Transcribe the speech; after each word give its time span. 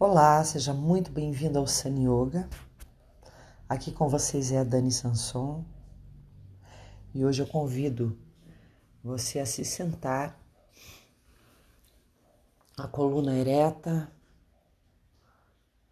Olá, 0.00 0.44
seja 0.44 0.72
muito 0.72 1.10
bem-vindo 1.10 1.58
ao 1.58 1.66
Sun 1.66 1.96
Yoga. 1.98 2.48
Aqui 3.68 3.90
com 3.90 4.08
vocês 4.08 4.52
é 4.52 4.58
a 4.58 4.62
Dani 4.62 4.92
Sanson 4.92 5.64
e 7.12 7.24
hoje 7.24 7.42
eu 7.42 7.48
convido 7.48 8.16
você 9.02 9.40
a 9.40 9.44
se 9.44 9.64
sentar, 9.64 10.40
a 12.76 12.86
coluna 12.86 13.34
ereta, 13.34 14.08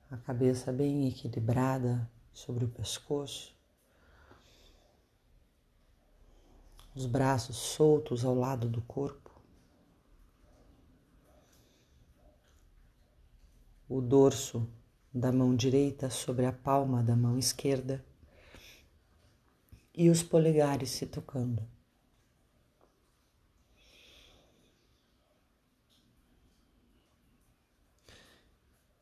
a 0.08 0.16
cabeça 0.18 0.70
bem 0.72 1.08
equilibrada 1.08 2.08
sobre 2.32 2.64
o 2.64 2.68
pescoço, 2.68 3.56
os 6.94 7.06
braços 7.06 7.56
soltos 7.56 8.24
ao 8.24 8.36
lado 8.36 8.68
do 8.68 8.80
corpo. 8.82 9.25
O 13.88 14.00
dorso 14.00 14.68
da 15.12 15.32
mão 15.32 15.54
direita 15.54 16.10
sobre 16.10 16.44
a 16.44 16.52
palma 16.52 17.02
da 17.02 17.16
mão 17.16 17.38
esquerda 17.38 18.04
e 19.94 20.10
os 20.10 20.22
polegares 20.22 20.90
se 20.90 21.06
tocando. 21.06 21.62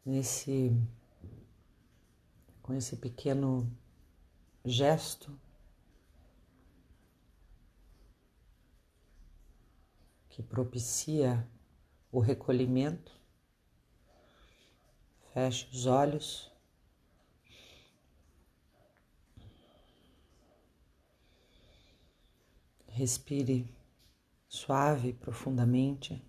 Nesse 0.05 0.71
com 2.63 2.73
esse 2.75 2.97
pequeno 2.97 3.71
gesto 4.65 5.39
que 10.29 10.43
propicia 10.43 11.47
o 12.11 12.21
recolhimento 12.21 13.24
Feche 15.35 15.67
os 15.73 15.87
olhos. 15.87 16.53
Respire 22.87 23.69
suave 24.49 25.09
e 25.09 25.13
profundamente. 25.13 26.25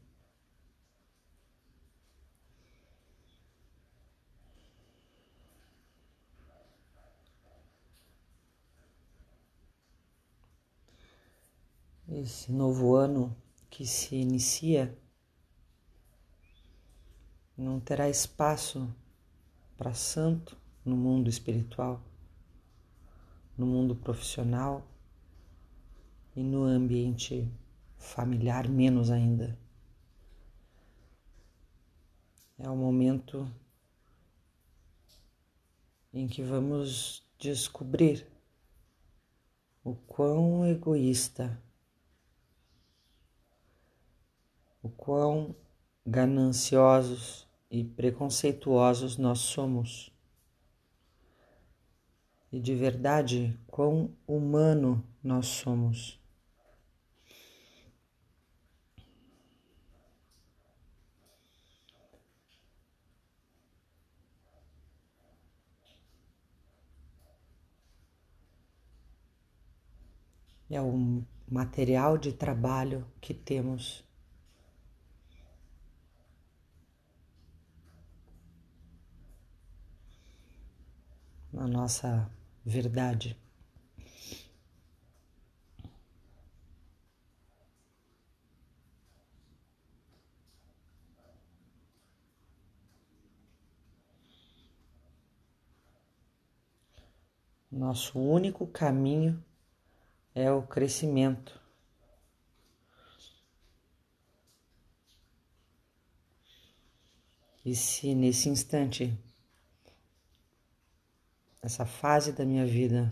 Esse 12.07 12.51
novo 12.51 12.95
ano 12.95 13.37
que 13.69 13.85
se 13.85 14.15
inicia 14.15 14.97
não 17.57 17.79
terá 17.79 18.09
espaço 18.09 18.93
para 19.77 19.93
santo 19.93 20.57
no 20.83 20.95
mundo 20.95 21.29
espiritual, 21.29 22.01
no 23.57 23.65
mundo 23.65 23.95
profissional 23.95 24.85
e 26.35 26.43
no 26.43 26.63
ambiente 26.63 27.49
familiar, 27.97 28.67
menos 28.67 29.09
ainda. 29.09 29.57
É 32.57 32.69
o 32.69 32.75
momento 32.75 33.49
em 36.13 36.27
que 36.27 36.41
vamos 36.41 37.25
descobrir 37.37 38.25
o 39.83 39.95
quão 39.95 40.65
egoísta, 40.65 41.61
o 44.81 44.89
quão 44.89 45.55
gananciosos 46.05 47.44
e 47.69 47.83
preconceituosos 47.83 49.17
nós 49.17 49.39
somos. 49.39 50.11
E 52.51 52.59
de 52.59 52.75
verdade, 52.75 53.59
quão 53.67 54.15
humano 54.27 55.03
nós 55.21 55.47
somos. 55.47 56.19
É 70.69 70.81
o 70.81 71.23
material 71.49 72.17
de 72.17 72.31
trabalho 72.31 73.05
que 73.21 73.33
temos 73.33 74.04
na 81.67 81.79
nossa 81.79 82.31
verdade. 82.63 83.35
Nosso 97.71 98.19
único 98.19 98.67
caminho 98.67 99.43
é 100.33 100.51
o 100.51 100.61
crescimento. 100.61 101.59
E 107.65 107.75
se 107.75 108.13
nesse 108.13 108.47
instante 108.49 109.17
essa 111.65 111.85
fase 111.85 112.31
da 112.31 112.45
minha 112.45 112.65
vida 112.65 113.11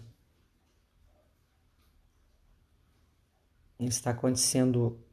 está 3.79 4.11
acontecendo 4.11 5.03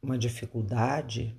uma 0.00 0.16
dificuldade, 0.16 1.36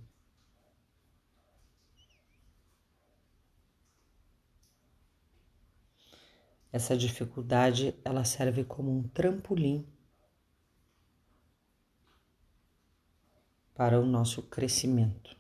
essa 6.72 6.98
dificuldade 6.98 7.98
ela 8.04 8.26
serve 8.26 8.66
como 8.66 8.92
um 8.92 9.08
trampolim 9.08 9.88
para 13.74 14.00
o 14.00 14.06
nosso 14.06 14.44
crescimento. 14.44 15.39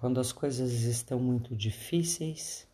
Quando 0.00 0.20
as 0.20 0.30
coisas 0.30 0.70
estão 0.82 1.18
muito 1.18 1.56
difíceis, 1.56 2.68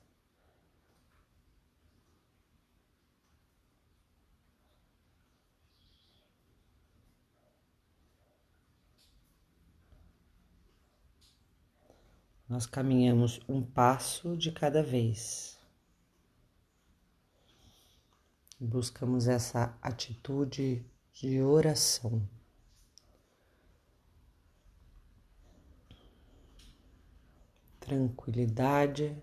nós 12.47 12.67
caminhamos 12.67 13.41
um 13.49 13.63
passo 13.63 14.37
de 14.37 14.53
cada 14.53 14.83
vez. 14.83 15.59
Buscamos 18.61 19.29
essa 19.29 19.75
atitude 19.81 20.85
de 21.11 21.41
oração. 21.41 22.29
Tranquilidade 27.85 29.15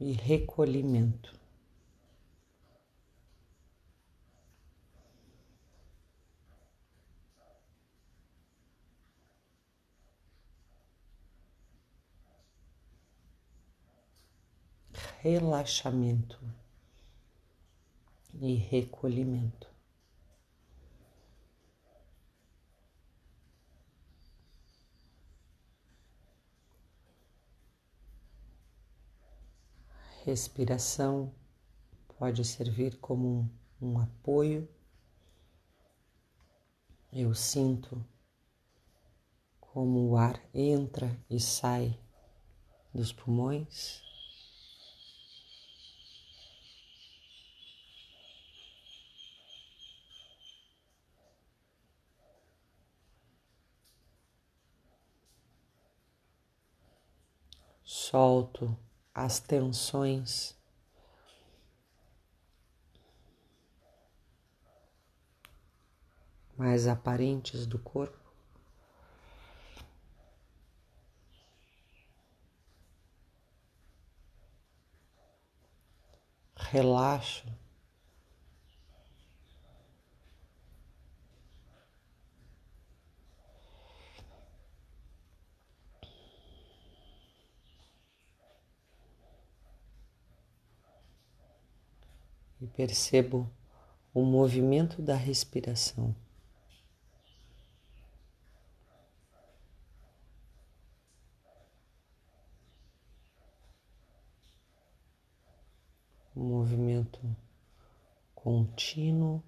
e 0.00 0.12
recolhimento. 0.12 1.38
Relaxamento 15.22 16.40
e 18.40 18.54
recolhimento. 18.54 19.69
respiração 30.30 31.34
pode 32.16 32.44
servir 32.44 32.96
como 32.98 33.50
um, 33.82 33.88
um 33.88 33.98
apoio. 33.98 34.68
Eu 37.12 37.34
sinto 37.34 38.06
como 39.60 40.08
o 40.08 40.16
ar 40.16 40.40
entra 40.54 41.20
e 41.28 41.40
sai 41.40 41.98
dos 42.94 43.12
pulmões. 43.12 44.02
Solto 57.82 58.78
as 59.24 59.38
tensões. 59.38 60.56
Mais 66.56 66.86
aparentes 66.86 67.66
do 67.66 67.78
corpo. 67.78 68.18
Relaxo 76.56 77.46
e 92.60 92.66
percebo 92.66 93.50
o 94.12 94.22
movimento 94.22 95.00
da 95.00 95.14
respiração. 95.14 96.14
Um 106.36 106.44
movimento 106.44 107.20
contínuo, 108.34 109.42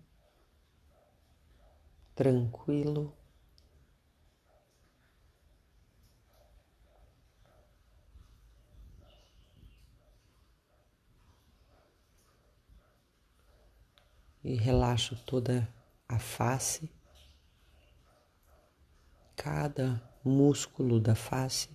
tranquilo. 2.14 3.14
E 14.44 14.54
relaxo 14.54 15.16
toda 15.24 15.68
a 16.08 16.18
face, 16.18 16.90
cada 19.36 20.02
músculo 20.24 21.00
da 21.00 21.14
face. 21.14 21.70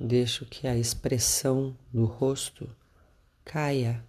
Deixo 0.00 0.46
que 0.46 0.68
a 0.68 0.76
expressão 0.76 1.76
do 1.92 2.04
rosto 2.04 2.74
caia 3.44 4.04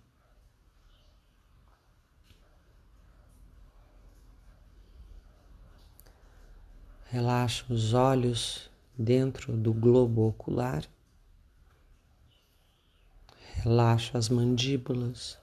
Relaxa 7.12 7.66
os 7.74 7.96
olhos 7.96 8.70
dentro 8.96 9.58
do 9.58 9.74
globo 9.74 10.28
ocular. 10.28 10.88
Relaxa 13.64 14.16
as 14.16 14.30
mandíbulas. 14.30 15.40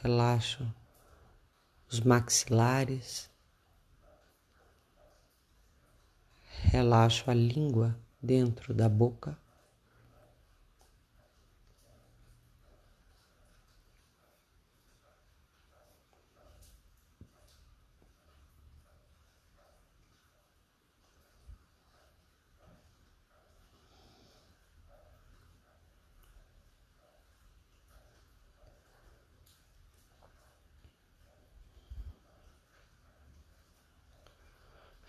Relaxa 0.00 0.72
os 1.90 1.98
maxilares. 1.98 3.28
Relaxa 6.70 7.32
a 7.32 7.34
língua 7.34 7.98
dentro 8.22 8.72
da 8.72 8.88
boca. 8.88 9.36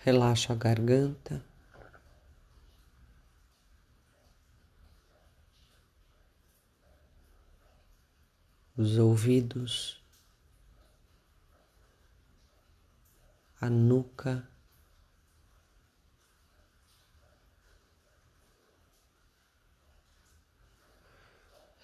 Relaxa 0.02 0.54
a 0.54 0.56
garganta. 0.56 1.44
Os 8.78 8.98
ouvidos, 8.98 10.02
a 13.60 13.70
nuca, 13.70 14.48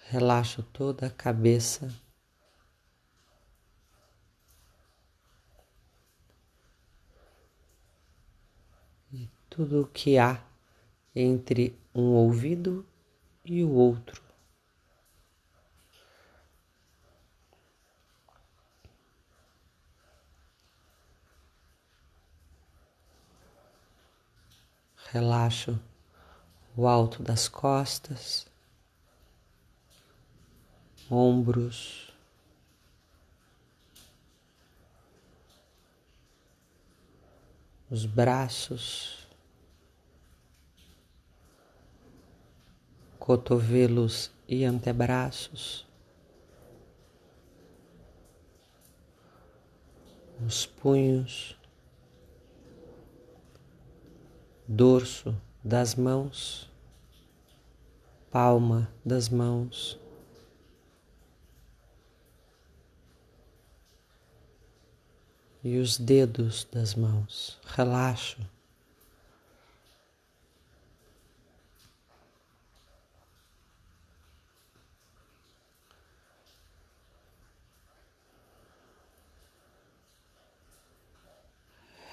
relaxa 0.08 0.62
toda 0.72 1.08
a 1.08 1.10
cabeça. 1.10 2.05
Tudo 9.56 9.80
o 9.80 9.86
que 9.86 10.18
há 10.18 10.38
entre 11.14 11.74
um 11.94 12.12
ouvido 12.12 12.84
e 13.42 13.64
o 13.64 13.70
outro. 13.70 14.22
Relaxo 25.10 25.80
o 26.76 26.86
alto 26.86 27.22
das 27.22 27.48
costas, 27.48 28.46
ombros, 31.10 32.12
os 37.90 38.04
braços. 38.04 39.25
Cotovelos 43.26 44.30
e 44.46 44.64
antebraços, 44.64 45.84
os 50.46 50.64
punhos, 50.64 51.58
dorso 54.68 55.36
das 55.64 55.96
mãos, 55.96 56.70
palma 58.30 58.88
das 59.04 59.28
mãos. 59.28 59.98
E 65.64 65.78
os 65.78 65.98
dedos 65.98 66.64
das 66.70 66.94
mãos, 66.94 67.58
relaxo. 67.64 68.38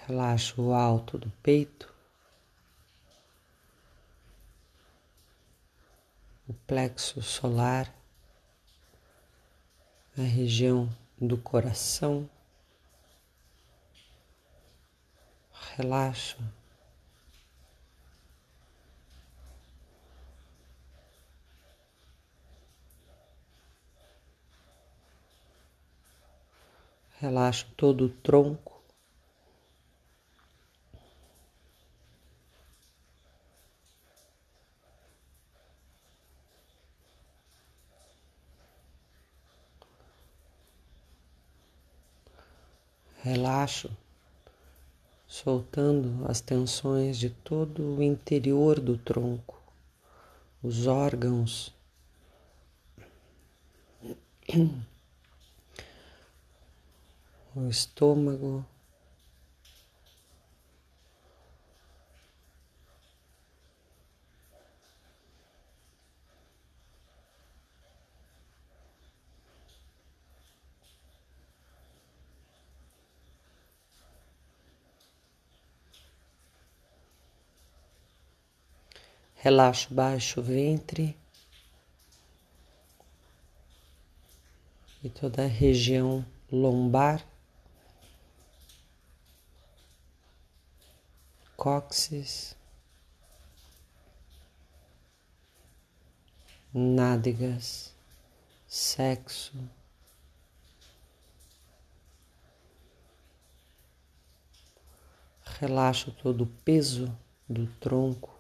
Relaxa 0.06 0.62
o 0.62 0.74
alto 0.74 1.18
do 1.18 1.30
peito, 1.42 1.94
o 6.46 6.54
plexo 6.54 7.22
solar, 7.22 7.90
a 10.18 10.22
região 10.22 10.90
do 11.18 11.38
coração. 11.38 12.30
Relaxa. 15.78 16.38
Relaxa 27.22 27.66
todo 27.78 28.08
o 28.08 28.10
tronco. 28.10 28.73
Relaxo, 43.64 43.90
soltando 45.26 46.26
as 46.30 46.42
tensões 46.42 47.18
de 47.18 47.30
todo 47.30 47.96
o 47.96 48.04
interior 48.04 48.78
do 48.78 48.98
tronco, 48.98 49.58
os 50.62 50.86
órgãos. 50.86 51.74
o 57.56 57.70
estômago. 57.70 58.66
Relaxa 79.44 79.94
baixo 79.94 80.42
ventre. 80.42 81.18
E 85.04 85.10
toda 85.10 85.44
a 85.44 85.48
região 85.48 86.26
lombar, 86.50 87.28
cóccix, 91.58 92.56
nádegas, 96.74 97.94
sexo. 98.66 99.54
Relaxa 105.60 106.12
todo 106.12 106.46
o 106.46 106.48
peso 106.48 107.14
do 107.50 107.68
tronco 107.82 108.33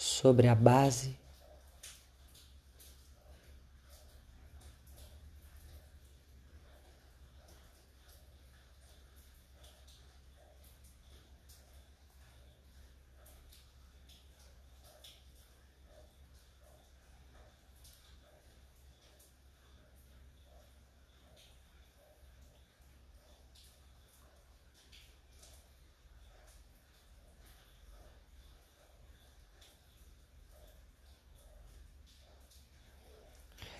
sobre 0.00 0.48
a 0.48 0.54
base. 0.54 1.19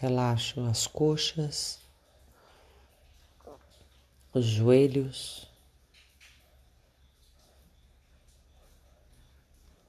Relaxo 0.00 0.62
as 0.62 0.86
coxas, 0.86 1.78
os 4.32 4.46
joelhos, 4.46 5.46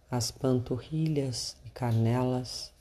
as 0.10 0.30
panturrilhas 0.30 1.56
e 1.66 1.70
canelas, 1.70 2.74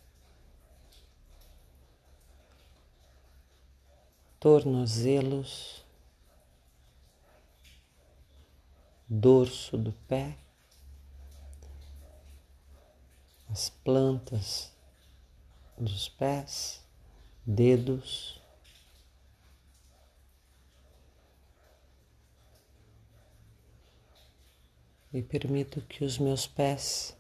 tornozelos, 4.41 5.85
dorso 9.09 9.79
do 9.79 9.93
pé, 9.93 10.37
as 13.49 13.71
plantas 13.71 14.73
dos 15.79 16.09
pés 16.09 16.90
dedos, 17.45 18.41
e 25.13 25.23
permito 25.23 25.81
que 25.83 26.05
os 26.05 26.19
meus 26.19 26.47
pés 26.47 27.17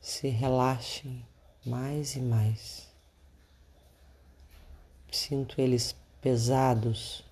se 0.00 0.28
relaxem 0.28 1.26
mais 1.64 2.14
e 2.14 2.20
mais. 2.20 2.88
Sinto 5.10 5.60
eles 5.60 5.94
pesados. 6.20 7.24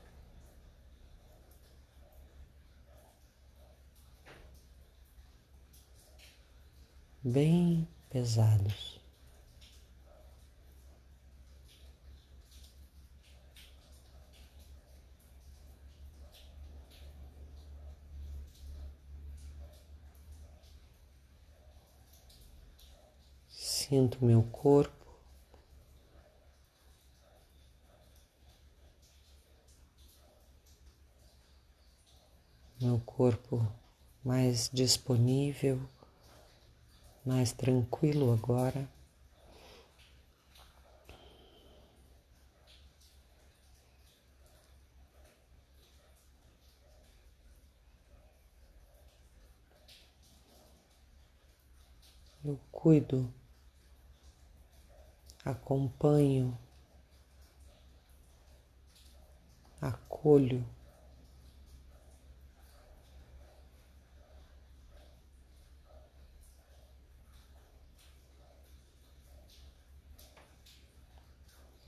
Bem 7.23 7.87
pesados. 8.11 8.98
Sinto 23.89 24.23
meu 24.23 24.43
corpo. 24.43 24.93
Meu 32.79 33.01
corpo 33.01 33.67
mais 34.23 34.69
disponível, 34.71 35.81
mais 37.25 37.51
tranquilo 37.51 38.31
agora. 38.35 38.87
Eu 52.45 52.61
cuido 52.71 53.33
acompanho, 55.51 56.57
acolho. 59.81 60.63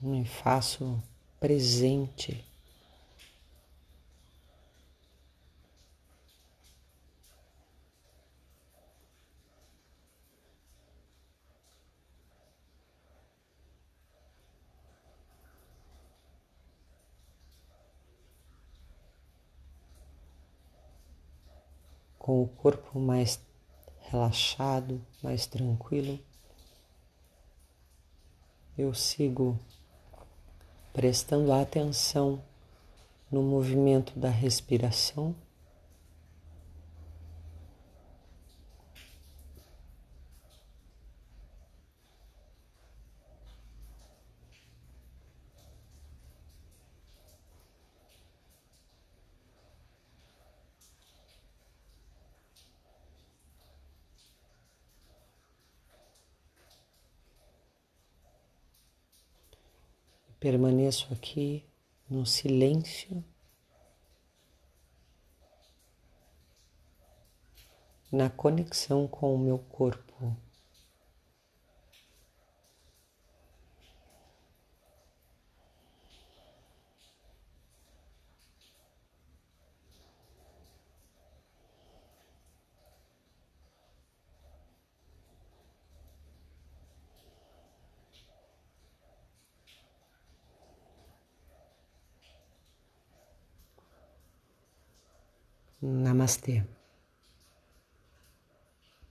Me 0.01 0.25
faço 0.25 1.03
presente. 1.39 2.50
Com 22.31 22.45
o 22.45 22.47
corpo 22.47 23.01
mais 23.01 23.41
relaxado, 24.03 25.05
mais 25.21 25.47
tranquilo, 25.47 26.17
eu 28.79 28.95
sigo 28.95 29.59
prestando 30.93 31.53
atenção 31.53 32.41
no 33.33 33.43
movimento 33.43 34.17
da 34.17 34.29
respiração. 34.29 35.35
Permaneço 60.41 61.13
aqui 61.13 61.65
no 62.09 62.25
silêncio, 62.25 63.23
na 68.11 68.31
conexão 68.31 69.07
com 69.07 69.35
o 69.35 69.39
meu 69.39 69.59
corpo. 69.59 70.35
Namastê. 95.83 96.63